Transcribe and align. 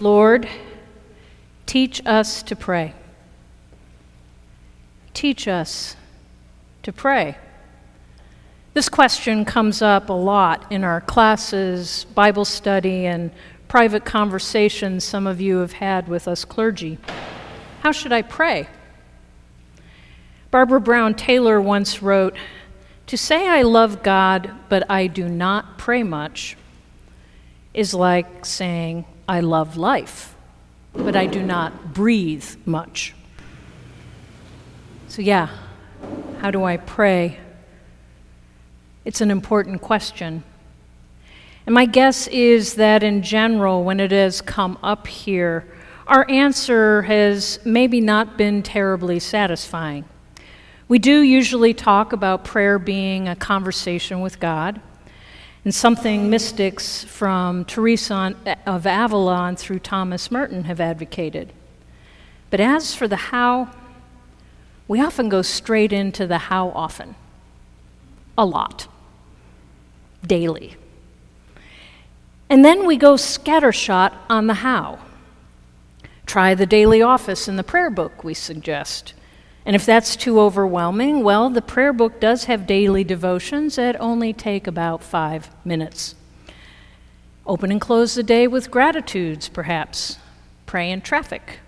Lord, 0.00 0.48
teach 1.66 2.00
us 2.06 2.42
to 2.44 2.56
pray. 2.56 2.94
Teach 5.12 5.46
us 5.46 5.94
to 6.82 6.92
pray. 6.92 7.36
This 8.72 8.88
question 8.88 9.44
comes 9.44 9.82
up 9.82 10.08
a 10.08 10.14
lot 10.14 10.72
in 10.72 10.84
our 10.84 11.02
classes, 11.02 12.06
Bible 12.14 12.46
study, 12.46 13.04
and 13.04 13.30
private 13.68 14.06
conversations 14.06 15.04
some 15.04 15.26
of 15.26 15.38
you 15.38 15.58
have 15.58 15.72
had 15.72 16.08
with 16.08 16.26
us 16.26 16.46
clergy. 16.46 16.96
How 17.80 17.92
should 17.92 18.12
I 18.12 18.22
pray? 18.22 18.68
Barbara 20.50 20.80
Brown 20.80 21.14
Taylor 21.14 21.60
once 21.60 22.00
wrote 22.00 22.36
To 23.08 23.18
say 23.18 23.46
I 23.46 23.62
love 23.62 24.02
God, 24.02 24.50
but 24.70 24.90
I 24.90 25.08
do 25.08 25.28
not 25.28 25.76
pray 25.76 26.02
much, 26.02 26.56
is 27.74 27.92
like 27.92 28.46
saying 28.46 29.04
I 29.30 29.38
love 29.38 29.76
life, 29.76 30.34
but 30.92 31.14
I 31.14 31.26
do 31.26 31.40
not 31.40 31.94
breathe 31.94 32.44
much. 32.66 33.14
So, 35.06 35.22
yeah, 35.22 35.50
how 36.40 36.50
do 36.50 36.64
I 36.64 36.78
pray? 36.78 37.38
It's 39.04 39.20
an 39.20 39.30
important 39.30 39.82
question. 39.82 40.42
And 41.64 41.72
my 41.72 41.86
guess 41.86 42.26
is 42.26 42.74
that 42.74 43.04
in 43.04 43.22
general, 43.22 43.84
when 43.84 44.00
it 44.00 44.10
has 44.10 44.40
come 44.40 44.76
up 44.82 45.06
here, 45.06 45.64
our 46.08 46.28
answer 46.28 47.02
has 47.02 47.60
maybe 47.64 48.00
not 48.00 48.36
been 48.36 48.64
terribly 48.64 49.20
satisfying. 49.20 50.06
We 50.88 50.98
do 50.98 51.20
usually 51.20 51.72
talk 51.72 52.12
about 52.12 52.44
prayer 52.44 52.80
being 52.80 53.28
a 53.28 53.36
conversation 53.36 54.22
with 54.22 54.40
God, 54.40 54.80
and 55.64 55.74
something 55.74 56.30
mystics 56.30 57.04
from 57.04 57.64
Teresa 57.66 58.34
of 58.66 58.86
Avila 58.86 59.54
through 59.56 59.80
Thomas 59.80 60.30
Merton 60.30 60.64
have 60.64 60.80
advocated. 60.80 61.52
But 62.48 62.60
as 62.60 62.94
for 62.94 63.06
the 63.06 63.16
how, 63.16 63.70
we 64.88 65.00
often 65.00 65.28
go 65.28 65.42
straight 65.42 65.92
into 65.92 66.26
the 66.26 66.38
how 66.38 66.70
often. 66.70 67.14
A 68.38 68.44
lot. 68.44 68.88
Daily. 70.26 70.76
And 72.48 72.64
then 72.64 72.86
we 72.86 72.96
go 72.96 73.14
scattershot 73.14 74.14
on 74.28 74.46
the 74.46 74.54
how. 74.54 74.98
Try 76.26 76.54
the 76.54 76.66
daily 76.66 77.02
office 77.02 77.48
in 77.48 77.56
the 77.56 77.62
prayer 77.62 77.90
book, 77.90 78.24
we 78.24 78.34
suggest. 78.34 79.14
And 79.66 79.76
if 79.76 79.84
that's 79.84 80.16
too 80.16 80.40
overwhelming, 80.40 81.22
well, 81.22 81.50
the 81.50 81.62
prayer 81.62 81.92
book 81.92 82.18
does 82.18 82.44
have 82.44 82.66
daily 82.66 83.04
devotions 83.04 83.76
that 83.76 84.00
only 84.00 84.32
take 84.32 84.66
about 84.66 85.02
five 85.02 85.50
minutes. 85.64 86.14
Open 87.46 87.70
and 87.70 87.80
close 87.80 88.14
the 88.14 88.22
day 88.22 88.46
with 88.46 88.70
gratitudes, 88.70 89.48
perhaps. 89.48 90.18
Pray 90.66 90.90
in 90.90 91.02
traffic. 91.02 91.58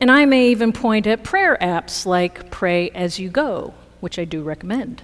And 0.00 0.10
I 0.10 0.24
may 0.24 0.48
even 0.50 0.72
point 0.72 1.06
at 1.06 1.22
prayer 1.22 1.56
apps 1.60 2.06
like 2.06 2.50
Pray 2.50 2.90
As 2.90 3.18
You 3.18 3.28
Go, 3.28 3.74
which 4.00 4.18
I 4.18 4.24
do 4.24 4.42
recommend. 4.42 5.02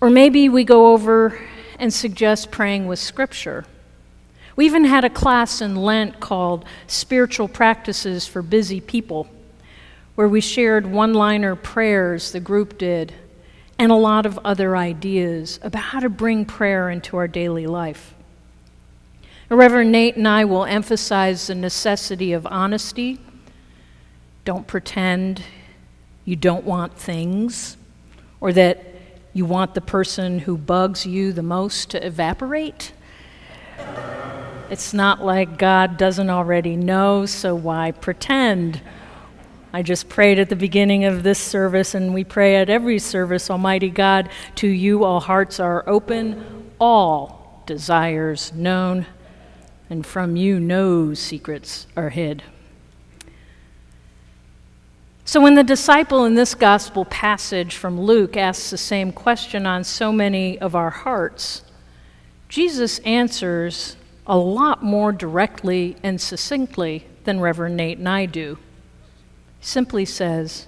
Or 0.00 0.10
maybe 0.10 0.48
we 0.48 0.64
go 0.64 0.92
over 0.92 1.40
and 1.78 1.92
suggest 1.92 2.50
praying 2.50 2.86
with 2.86 2.98
Scripture. 2.98 3.64
We 4.56 4.66
even 4.66 4.84
had 4.84 5.04
a 5.04 5.10
class 5.10 5.60
in 5.62 5.76
Lent 5.76 6.20
called 6.20 6.64
Spiritual 6.86 7.48
Practices 7.48 8.26
for 8.26 8.42
Busy 8.42 8.80
People 8.80 9.28
where 10.20 10.28
we 10.28 10.42
shared 10.42 10.86
one 10.86 11.14
liner 11.14 11.56
prayers, 11.56 12.32
the 12.32 12.40
group 12.40 12.76
did, 12.76 13.10
and 13.78 13.90
a 13.90 13.94
lot 13.94 14.26
of 14.26 14.38
other 14.44 14.76
ideas 14.76 15.58
about 15.62 15.82
how 15.82 15.98
to 15.98 16.10
bring 16.10 16.44
prayer 16.44 16.90
into 16.90 17.16
our 17.16 17.26
daily 17.26 17.66
life. 17.66 18.14
Reverend 19.48 19.90
Nate 19.90 20.16
and 20.16 20.28
I 20.28 20.44
will 20.44 20.66
emphasize 20.66 21.46
the 21.46 21.54
necessity 21.54 22.34
of 22.34 22.46
honesty. 22.46 23.18
Don't 24.44 24.66
pretend 24.66 25.42
you 26.26 26.36
don't 26.36 26.66
want 26.66 26.98
things 26.98 27.78
or 28.42 28.52
that 28.52 28.94
you 29.32 29.46
want 29.46 29.72
the 29.72 29.80
person 29.80 30.40
who 30.40 30.58
bugs 30.58 31.06
you 31.06 31.32
the 31.32 31.42
most 31.42 31.88
to 31.92 32.06
evaporate. 32.06 32.92
It's 34.68 34.92
not 34.92 35.24
like 35.24 35.56
God 35.56 35.96
doesn't 35.96 36.28
already 36.28 36.76
know, 36.76 37.24
so 37.24 37.54
why 37.54 37.92
pretend? 37.92 38.82
I 39.72 39.82
just 39.82 40.08
prayed 40.08 40.40
at 40.40 40.48
the 40.48 40.56
beginning 40.56 41.04
of 41.04 41.22
this 41.22 41.38
service, 41.38 41.94
and 41.94 42.12
we 42.12 42.24
pray 42.24 42.56
at 42.56 42.68
every 42.68 42.98
service 42.98 43.50
Almighty 43.50 43.88
God, 43.88 44.28
to 44.56 44.66
you 44.66 45.04
all 45.04 45.20
hearts 45.20 45.60
are 45.60 45.88
open, 45.88 46.72
all 46.80 47.62
desires 47.66 48.52
known, 48.52 49.06
and 49.88 50.04
from 50.04 50.34
you 50.34 50.58
no 50.58 51.14
secrets 51.14 51.86
are 51.96 52.10
hid. 52.10 52.42
So, 55.24 55.40
when 55.40 55.54
the 55.54 55.62
disciple 55.62 56.24
in 56.24 56.34
this 56.34 56.56
gospel 56.56 57.04
passage 57.04 57.76
from 57.76 58.00
Luke 58.00 58.36
asks 58.36 58.70
the 58.70 58.78
same 58.78 59.12
question 59.12 59.66
on 59.66 59.84
so 59.84 60.10
many 60.10 60.58
of 60.58 60.74
our 60.74 60.90
hearts, 60.90 61.62
Jesus 62.48 62.98
answers 63.00 63.96
a 64.26 64.36
lot 64.36 64.82
more 64.82 65.12
directly 65.12 65.96
and 66.02 66.20
succinctly 66.20 67.06
than 67.22 67.38
Reverend 67.38 67.76
Nate 67.76 67.98
and 67.98 68.08
I 68.08 68.26
do 68.26 68.58
simply 69.60 70.04
says, 70.04 70.66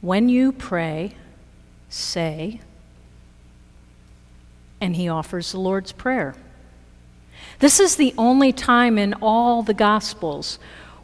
When 0.00 0.28
you 0.28 0.52
pray, 0.52 1.14
say, 1.88 2.60
and 4.80 4.96
he 4.96 5.08
offers 5.08 5.52
the 5.52 5.60
Lord's 5.60 5.92
Prayer. 5.92 6.34
This 7.58 7.78
is 7.78 7.96
the 7.96 8.14
only 8.16 8.52
time 8.52 8.98
in 8.98 9.14
all 9.14 9.62
the 9.62 9.74
Gospels 9.74 10.58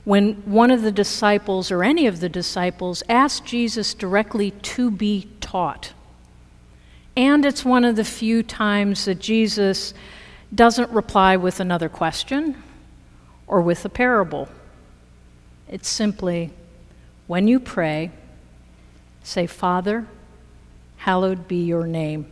when 0.04 0.34
one 0.44 0.70
of 0.70 0.82
the 0.82 0.92
disciples 0.92 1.70
or 1.70 1.82
any 1.82 2.06
of 2.06 2.20
the 2.20 2.28
disciples 2.28 3.02
asked 3.08 3.44
Jesus 3.44 3.92
directly 3.92 4.52
to 4.52 4.90
be 4.90 5.28
taught. 5.40 5.92
And 7.16 7.44
it's 7.44 7.64
one 7.64 7.84
of 7.84 7.96
the 7.96 8.04
few 8.04 8.42
times 8.42 9.04
that 9.06 9.18
Jesus 9.18 9.94
doesn't 10.54 10.90
reply 10.90 11.36
with 11.36 11.60
another 11.60 11.88
question 11.88 12.62
or 13.46 13.60
with 13.60 13.84
a 13.84 13.88
parable. 13.88 14.48
It's 15.68 15.88
simply, 15.88 16.50
when 17.26 17.48
you 17.48 17.58
pray, 17.58 18.10
say, 19.22 19.46
Father, 19.46 20.06
hallowed 20.98 21.48
be 21.48 21.64
your 21.64 21.86
name. 21.86 22.26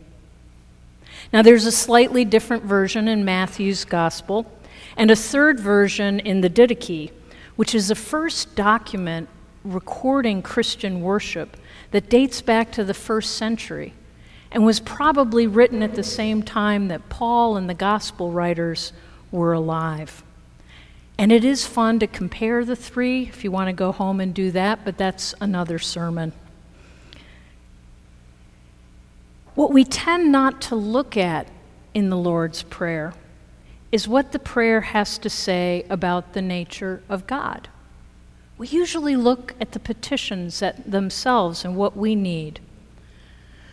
Now, 1.33 1.41
there's 1.41 1.65
a 1.65 1.71
slightly 1.71 2.25
different 2.25 2.63
version 2.63 3.07
in 3.07 3.25
Matthew's 3.25 3.85
Gospel, 3.85 4.51
and 4.97 5.11
a 5.11 5.15
third 5.15 5.59
version 5.59 6.19
in 6.19 6.41
the 6.41 6.49
Didache, 6.49 7.11
which 7.55 7.75
is 7.75 7.89
the 7.89 7.95
first 7.95 8.55
document 8.55 9.27
recording 9.63 10.41
Christian 10.41 11.01
worship 11.01 11.57
that 11.91 12.09
dates 12.09 12.41
back 12.41 12.71
to 12.73 12.83
the 12.83 12.93
first 12.93 13.35
century 13.35 13.93
and 14.51 14.65
was 14.65 14.79
probably 14.79 15.47
written 15.47 15.83
at 15.83 15.95
the 15.95 16.03
same 16.03 16.43
time 16.43 16.87
that 16.87 17.09
Paul 17.09 17.57
and 17.57 17.69
the 17.69 17.73
Gospel 17.73 18.31
writers 18.31 18.93
were 19.31 19.53
alive. 19.53 20.23
And 21.17 21.31
it 21.31 21.45
is 21.45 21.65
fun 21.65 21.99
to 21.99 22.07
compare 22.07 22.65
the 22.65 22.75
three 22.75 23.23
if 23.23 23.43
you 23.43 23.51
want 23.51 23.69
to 23.69 23.73
go 23.73 23.91
home 23.91 24.19
and 24.19 24.33
do 24.33 24.51
that, 24.51 24.83
but 24.83 24.97
that's 24.97 25.33
another 25.39 25.79
sermon. 25.79 26.33
What 29.55 29.71
we 29.71 29.85
tend 29.85 30.31
not 30.31 30.61
to 30.63 30.75
look 30.75 31.15
at 31.15 31.47
in 31.93 32.09
the 32.09 32.17
Lord's 32.17 32.63
Prayer 32.63 33.13
is 33.91 34.07
what 34.07 34.33
the 34.33 34.39
prayer 34.39 34.81
has 34.81 35.17
to 35.19 35.29
say 35.29 35.85
about 35.89 36.33
the 36.33 36.41
nature 36.41 37.01
of 37.07 37.25
God. 37.25 37.69
We 38.57 38.67
usually 38.67 39.15
look 39.15 39.53
at 39.61 39.71
the 39.71 39.79
petitions 39.79 40.61
at 40.61 40.91
themselves 40.91 41.63
and 41.63 41.77
what 41.77 41.95
we 41.95 42.15
need. 42.15 42.59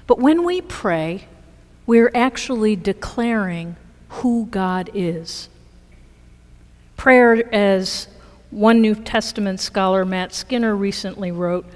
But 0.07 0.21
when 0.21 0.45
we 0.45 0.61
pray, 0.61 1.27
we're 1.87 2.13
actually 2.15 2.77
declaring 2.77 3.77
who 4.09 4.47
God 4.47 4.91
is. 4.95 5.49
Prayer, 7.03 7.53
as 7.53 8.07
one 8.53 8.81
New 8.81 8.95
Testament 8.95 9.59
scholar, 9.59 10.05
Matt 10.05 10.33
Skinner, 10.33 10.77
recently 10.77 11.33
wrote, 11.33 11.67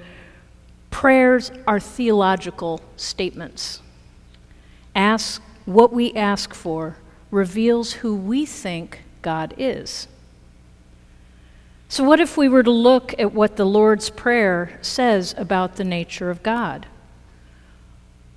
prayers 0.89 1.51
are 1.67 1.81
theological 1.81 2.79
statements. 2.95 3.81
Ask 4.95 5.41
what 5.65 5.91
we 5.91 6.13
ask 6.13 6.53
for 6.53 6.95
reveals 7.29 7.91
who 7.91 8.15
we 8.15 8.45
think 8.45 9.01
God 9.21 9.53
is. 9.57 10.07
So, 11.89 12.05
what 12.05 12.21
if 12.21 12.37
we 12.37 12.47
were 12.47 12.63
to 12.63 12.71
look 12.71 13.13
at 13.19 13.33
what 13.33 13.57
the 13.57 13.65
Lord's 13.65 14.09
Prayer 14.09 14.79
says 14.81 15.35
about 15.37 15.75
the 15.75 15.83
nature 15.83 16.29
of 16.29 16.41
God? 16.41 16.85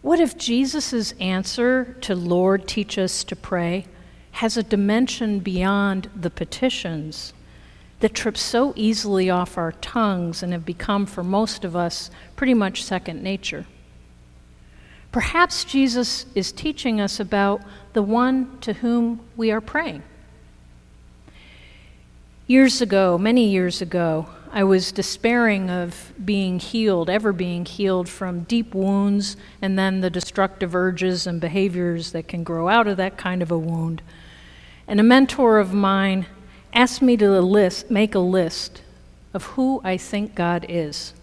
What 0.03 0.19
if 0.19 0.37
Jesus' 0.37 1.13
answer 1.21 1.97
to 2.01 2.17
Lord, 2.17 2.67
teach 2.67 2.99
us 2.99 3.23
to 3.23 3.37
pray 3.37 3.87
has 4.33 4.57
a 4.57 4.63
dimension 4.63 5.41
beyond 5.41 6.09
the 6.15 6.31
petitions 6.31 7.33
that 8.01 8.15
trip 8.15 8.37
so 8.37 8.73
easily 8.77 9.29
off 9.29 9.59
our 9.59 9.73
tongues 9.73 10.43
and 10.43 10.53
have 10.53 10.65
become, 10.65 11.07
for 11.07 11.23
most 11.23 11.65
of 11.65 11.77
us, 11.77 12.11
pretty 12.37 12.55
much 12.55 12.83
second 12.83 13.23
nature. 13.23 13.67
Perhaps 15.13 15.65
Jesus 15.65 16.27
is 16.35 16.53
teaching 16.53 17.01
us 17.01 17.21
about 17.21 17.61
the 17.93 18.03
one 18.03 18.59
to 18.61 18.75
whom 18.75 19.21
we 19.37 19.51
are 19.51 19.61
praying. 19.61 20.03
Years 22.47 22.81
ago, 22.81 23.19
many 23.19 23.49
years 23.49 23.83
ago, 23.83 24.27
I 24.53 24.65
was 24.65 24.91
despairing 24.91 25.71
of 25.71 26.13
being 26.25 26.59
healed, 26.59 27.09
ever 27.09 27.33
being 27.33 27.65
healed 27.65 28.09
from 28.09 28.43
deep 28.45 28.75
wounds 28.75 29.37
and 29.63 29.79
then 29.79 30.01
the 30.01 30.11
destructive 30.11 30.75
urges 30.75 31.27
and 31.27 31.41
behaviors 31.41 32.11
that 32.13 32.27
can 32.27 32.43
grow 32.43 32.69
out 32.69 32.89
of 32.89 32.97
that 32.97 33.17
kind 33.17 33.43
of 33.43 33.53
a 33.53 33.59
wound. 33.59 34.03
And 34.91 34.99
a 34.99 35.05
mentor 35.05 35.61
of 35.61 35.73
mine 35.73 36.27
asked 36.73 37.01
me 37.01 37.17
to 37.19 37.41
list, 37.41 37.93
make 37.93 38.17
a 38.17 38.19
list 38.19 38.83
of 39.33 39.45
who 39.45 39.81
I 39.85 39.97
think 39.97 40.35
God 40.35 40.67
is. 40.69 41.15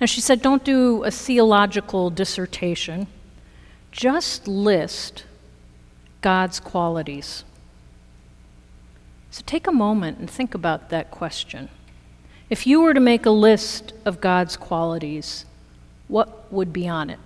And 0.00 0.10
she 0.10 0.20
said, 0.20 0.42
Don't 0.42 0.64
do 0.64 1.04
a 1.04 1.12
theological 1.12 2.10
dissertation, 2.10 3.06
just 3.92 4.48
list 4.48 5.26
God's 6.22 6.58
qualities. 6.58 7.44
So 9.30 9.44
take 9.46 9.68
a 9.68 9.72
moment 9.72 10.18
and 10.18 10.28
think 10.28 10.52
about 10.52 10.90
that 10.90 11.12
question. 11.12 11.68
If 12.50 12.66
you 12.66 12.80
were 12.80 12.94
to 12.94 13.00
make 13.00 13.26
a 13.26 13.30
list 13.30 13.92
of 14.04 14.20
God's 14.20 14.56
qualities, 14.56 15.46
what 16.08 16.52
would 16.52 16.72
be 16.72 16.88
on 16.88 17.10
it? 17.10 17.20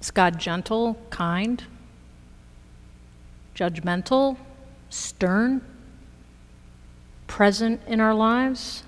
Is 0.00 0.12
God 0.12 0.38
gentle, 0.38 0.96
kind, 1.10 1.64
judgmental, 3.54 4.36
stern, 4.88 5.60
present 7.26 7.80
in 7.86 8.00
our 8.00 8.14
lives 8.14 8.82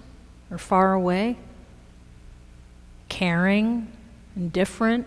or 0.50 0.59
far 0.59 0.93
away, 0.93 1.37
caring, 3.09 3.91
indifferent, 4.37 5.06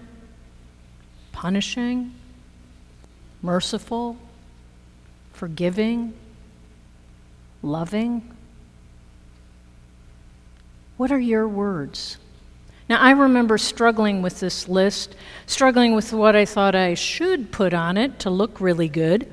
punishing, 1.31 2.13
merciful, 3.42 4.18
forgiving, 5.34 6.13
loving? 7.62 8.31
What 10.98 11.12
are 11.12 11.19
your 11.19 11.48
words? 11.48 12.18
Now, 12.88 13.01
I 13.01 13.12
remember 13.12 13.58
struggling 13.58 14.22
with 14.22 14.40
this 14.40 14.69
list, 14.69 15.16
struggling 15.48 15.94
with 15.96 16.13
what 16.13 16.36
I 16.36 16.46
thought 16.46 16.75
I 16.75 16.94
should 16.94 17.51
put 17.51 17.74
on 17.74 17.98
it 17.98 18.19
to 18.19 18.30
look 18.30 18.62
really 18.62 18.88
good, 18.88 19.31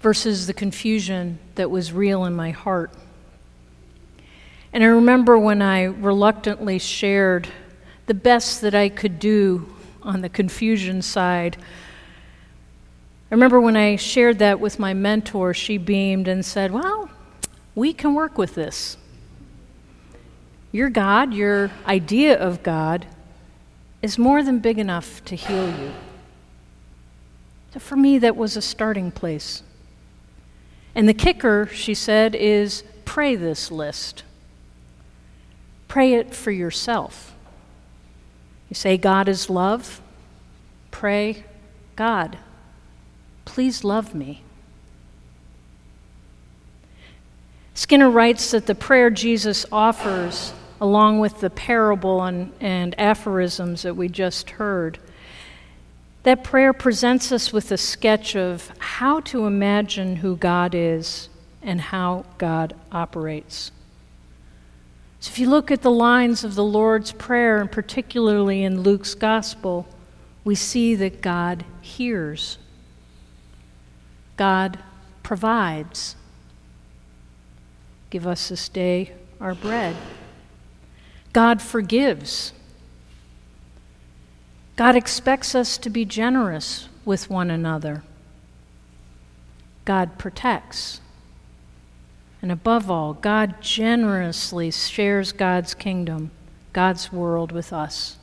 versus 0.00 0.46
the 0.46 0.54
confusion 0.54 1.38
that 1.54 1.70
was 1.70 1.92
real 1.92 2.24
in 2.24 2.34
my 2.34 2.50
heart. 2.50 2.92
And 4.72 4.82
I 4.82 4.86
remember 4.86 5.38
when 5.38 5.62
I 5.62 5.84
reluctantly 5.84 6.78
shared 6.78 7.48
the 8.06 8.14
best 8.14 8.60
that 8.62 8.74
I 8.74 8.88
could 8.88 9.18
do 9.18 9.74
on 10.02 10.22
the 10.22 10.28
confusion 10.28 11.02
side 11.02 11.56
I 13.30 13.34
remember 13.34 13.60
when 13.60 13.76
I 13.76 13.94
shared 13.94 14.40
that 14.40 14.58
with 14.58 14.80
my 14.80 14.92
mentor, 14.92 15.54
she 15.54 15.78
beamed 15.78 16.26
and 16.26 16.44
said, 16.44 16.72
Well, 16.72 17.08
we 17.76 17.92
can 17.92 18.14
work 18.14 18.36
with 18.36 18.56
this. 18.56 18.96
Your 20.72 20.90
God, 20.90 21.32
your 21.32 21.70
idea 21.86 22.36
of 22.36 22.64
God, 22.64 23.06
is 24.02 24.18
more 24.18 24.42
than 24.42 24.58
big 24.58 24.78
enough 24.80 25.24
to 25.26 25.36
heal 25.36 25.68
you. 25.68 25.92
So 27.72 27.78
for 27.78 27.94
me, 27.94 28.18
that 28.18 28.36
was 28.36 28.56
a 28.56 28.62
starting 28.62 29.12
place. 29.12 29.62
And 30.94 31.08
the 31.08 31.14
kicker, 31.14 31.68
she 31.72 31.94
said, 31.94 32.34
is 32.34 32.84
pray 33.04 33.36
this 33.36 33.70
list. 33.70 34.24
Pray 35.88 36.14
it 36.14 36.34
for 36.34 36.50
yourself. 36.50 37.34
You 38.68 38.74
say, 38.74 38.96
God 38.96 39.28
is 39.28 39.50
love. 39.50 40.00
Pray, 40.90 41.44
God 41.96 42.38
Please 43.50 43.82
love 43.82 44.14
me. 44.14 44.42
Skinner 47.74 48.08
writes 48.08 48.52
that 48.52 48.66
the 48.66 48.76
prayer 48.76 49.10
Jesus 49.10 49.66
offers, 49.72 50.52
along 50.80 51.18
with 51.18 51.40
the 51.40 51.50
parable 51.50 52.22
and, 52.22 52.52
and 52.60 52.94
aphorisms 52.96 53.82
that 53.82 53.96
we 53.96 54.08
just 54.08 54.50
heard, 54.50 55.00
that 56.22 56.44
prayer 56.44 56.72
presents 56.72 57.32
us 57.32 57.52
with 57.52 57.72
a 57.72 57.78
sketch 57.78 58.36
of 58.36 58.70
how 58.78 59.20
to 59.20 59.46
imagine 59.46 60.16
who 60.16 60.36
God 60.36 60.74
is 60.74 61.28
and 61.62 61.80
how 61.80 62.24
God 62.38 62.74
operates. 62.92 63.72
So, 65.20 65.30
if 65.30 65.38
you 65.38 65.48
look 65.50 65.70
at 65.70 65.82
the 65.82 65.90
lines 65.90 66.44
of 66.44 66.54
the 66.54 66.64
Lord's 66.64 67.12
Prayer, 67.12 67.60
and 67.60 67.70
particularly 67.70 68.62
in 68.62 68.82
Luke's 68.82 69.14
Gospel, 69.14 69.86
we 70.44 70.54
see 70.54 70.94
that 70.94 71.20
God 71.20 71.64
hears. 71.82 72.56
God 74.36 74.78
provides. 75.22 76.16
Give 78.08 78.26
us 78.26 78.48
this 78.48 78.68
day 78.68 79.12
our 79.40 79.54
bread. 79.54 79.96
God 81.32 81.60
forgives. 81.60 82.52
God 84.80 84.96
expects 84.96 85.54
us 85.54 85.76
to 85.76 85.90
be 85.90 86.06
generous 86.06 86.88
with 87.04 87.28
one 87.28 87.50
another. 87.50 88.02
God 89.84 90.16
protects. 90.16 91.02
And 92.40 92.50
above 92.50 92.90
all, 92.90 93.12
God 93.12 93.60
generously 93.60 94.70
shares 94.70 95.32
God's 95.32 95.74
kingdom, 95.74 96.30
God's 96.72 97.12
world 97.12 97.52
with 97.52 97.74
us. 97.74 98.16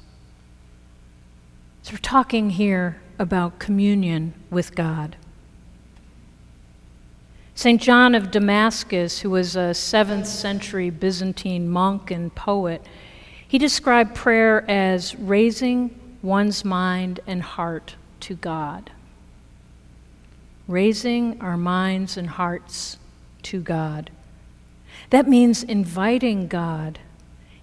So 1.84 1.94
we're 1.94 2.00
talking 2.00 2.50
here 2.50 3.00
about 3.20 3.60
communion 3.60 4.34
with 4.50 4.74
God. 4.74 5.16
St. 7.54 7.80
John 7.80 8.16
of 8.16 8.32
Damascus, 8.32 9.20
who 9.20 9.30
was 9.30 9.56
a 9.56 9.76
7th 9.76 10.26
century 10.26 10.90
Byzantine 10.90 11.70
monk 11.70 12.10
and 12.10 12.34
poet, 12.34 12.84
he 13.48 13.60
described 13.60 14.16
prayer 14.16 14.66
as 14.68 15.16
raising 15.18 15.92
one's 16.28 16.64
mind 16.64 17.20
and 17.26 17.42
heart 17.42 17.96
to 18.20 18.36
God. 18.36 18.92
Raising 20.68 21.42
our 21.42 21.58
minds 21.58 22.18
and 22.18 22.30
hearts 22.30 22.98
to 23.44 23.62
God. 23.62 24.12
That 25.10 25.28
means 25.28 25.64
inviting 25.64 26.48
God 26.48 27.00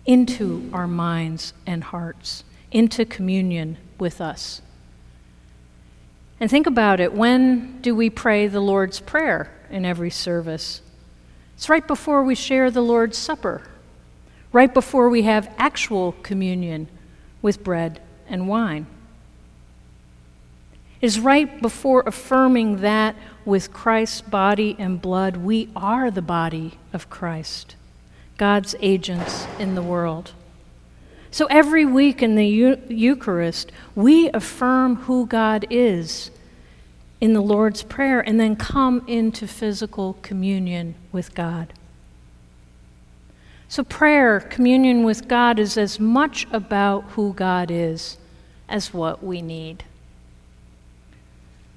into 0.06 0.68
our 0.72 0.88
minds 0.88 1.52
and 1.66 1.84
hearts, 1.84 2.44
into 2.72 3.04
communion 3.04 3.76
with 3.98 4.20
us. 4.20 4.62
And 6.40 6.50
think 6.50 6.66
about 6.66 7.00
it 7.00 7.12
when 7.12 7.80
do 7.80 7.94
we 7.94 8.10
pray 8.10 8.46
the 8.48 8.60
Lord's 8.60 9.00
Prayer? 9.00 9.50
in 9.74 9.84
every 9.84 10.10
service. 10.10 10.80
It's 11.56 11.68
right 11.68 11.86
before 11.86 12.22
we 12.22 12.36
share 12.36 12.70
the 12.70 12.80
Lord's 12.80 13.18
Supper, 13.18 13.62
right 14.52 14.72
before 14.72 15.08
we 15.08 15.22
have 15.22 15.52
actual 15.58 16.12
communion 16.22 16.88
with 17.42 17.64
bread 17.64 18.00
and 18.28 18.48
wine. 18.48 18.86
It 21.00 21.06
is 21.06 21.20
right 21.20 21.60
before 21.60 22.02
affirming 22.06 22.78
that 22.78 23.14
with 23.44 23.72
Christ's 23.72 24.22
body 24.22 24.74
and 24.78 25.02
blood, 25.02 25.36
we 25.36 25.68
are 25.76 26.10
the 26.10 26.22
body 26.22 26.78
of 26.92 27.10
Christ, 27.10 27.76
God's 28.38 28.74
agents 28.80 29.46
in 29.58 29.74
the 29.74 29.82
world. 29.82 30.32
So 31.30 31.46
every 31.46 31.84
week 31.84 32.22
in 32.22 32.36
the 32.36 32.46
Eucharist, 32.88 33.72
we 33.94 34.30
affirm 34.30 34.96
who 34.96 35.26
God 35.26 35.66
is 35.68 36.30
in 37.20 37.32
the 37.32 37.42
Lord's 37.42 37.82
Prayer 37.82 38.20
and 38.20 38.38
then 38.38 38.54
come 38.56 39.04
into 39.06 39.46
physical 39.46 40.16
communion 40.22 40.94
with 41.10 41.34
God. 41.34 41.72
So, 43.74 43.82
prayer, 43.82 44.38
communion 44.38 45.02
with 45.02 45.26
God, 45.26 45.58
is 45.58 45.76
as 45.76 45.98
much 45.98 46.46
about 46.52 47.02
who 47.14 47.32
God 47.32 47.72
is 47.72 48.18
as 48.68 48.94
what 48.94 49.20
we 49.20 49.42
need. 49.42 49.82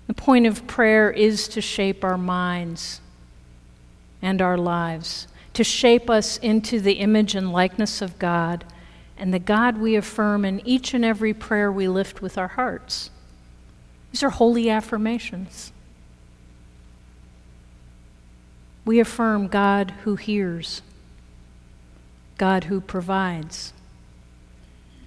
The 0.06 0.13
point 0.13 0.46
of 0.46 0.68
prayer 0.68 1.10
is 1.10 1.48
to 1.48 1.60
shape 1.60 2.04
our 2.04 2.16
minds 2.16 3.01
and 4.22 4.44
our 4.44 4.60
lives, 4.60 5.27
to 5.56 5.63
shape 5.63 6.08
us 6.08 6.38
into 6.38 6.80
the 6.80 7.00
image 7.00 7.34
and 7.34 7.51
likeness 7.51 8.00
of 8.00 8.20
God 8.20 8.63
and 9.18 9.34
the 9.34 9.39
God 9.39 9.80
we 9.80 9.96
affirm 9.96 10.46
in 10.46 10.62
each 10.68 10.94
and 10.94 11.04
every 11.04 11.34
prayer 11.34 11.72
we 11.72 11.88
lift 11.88 12.22
with 12.22 12.38
our 12.38 12.50
hearts. 12.50 13.10
These 14.12 14.22
are 14.22 14.30
holy 14.30 14.70
affirmations. 14.70 15.72
We 18.86 19.00
affirm 19.00 19.48
God 19.48 19.96
who 20.04 20.16
hears, 20.16 20.84
God 22.38 22.65
who 22.65 22.79
provides, 22.79 23.74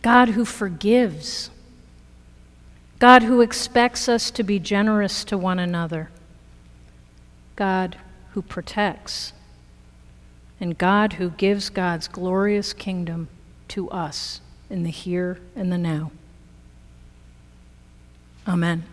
God 0.03 0.31
who 0.31 0.45
forgives, 0.45 1.51
God 2.99 3.23
who 3.23 3.41
expects 3.41 4.09
us 4.09 4.31
to 4.33 4.43
be 4.43 4.59
generous 4.59 5.25
to 5.25 5.39
one 5.39 5.59
another, 5.59 6.11
God 7.57 7.97
who 8.33 8.43
protects, 8.43 9.33
and 10.61 10.77
God 10.77 11.15
who 11.15 11.31
gives 11.31 11.71
God's 11.71 12.09
glorious 12.09 12.73
kingdom 12.73 13.29
to 13.69 13.89
us 13.91 14.41
in 14.69 14.83
the 14.83 14.91
here 14.91 15.41
and 15.57 15.73
the 15.73 15.79
now. 15.79 16.11
Amen. 18.47 18.85